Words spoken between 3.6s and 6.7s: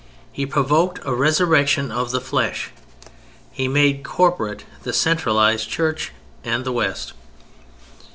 made corporate the centralized Church and